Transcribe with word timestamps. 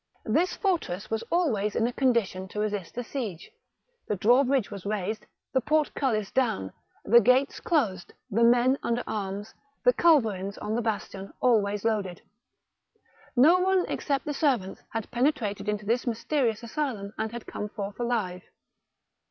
This 0.25 0.55
fortress 0.55 1.11
was 1.11 1.21
always 1.31 1.75
in 1.75 1.85
a 1.85 1.93
condition 1.93 2.47
to 2.47 2.59
resist 2.59 2.97
a 2.97 3.03
siege: 3.03 3.51
the 4.07 4.15
drawbridge 4.15 4.71
was 4.71 4.83
raised, 4.83 5.27
the 5.53 5.61
portcullis 5.61 6.31
down, 6.31 6.73
the 7.05 7.21
gates 7.21 7.59
closed, 7.59 8.11
the 8.31 8.43
men 8.43 8.79
under 8.81 9.03
arms, 9.05 9.53
the 9.85 9.93
culverins 9.93 10.57
on 10.57 10.73
the 10.73 10.81
bastion 10.81 11.31
always 11.39 11.85
loaded. 11.85 12.23
No 13.35 13.59
one, 13.59 13.85
except 13.87 14.25
the 14.25 14.33
servants, 14.33 14.81
had 14.89 15.11
penetrated 15.11 15.69
into 15.69 15.85
this 15.85 16.07
mysterious 16.07 16.63
asylum 16.63 17.13
and 17.19 17.31
had 17.31 17.45
come 17.45 17.69
forth 17.69 17.99
alive. 17.99 18.41